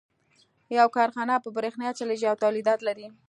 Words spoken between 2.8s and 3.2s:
لري.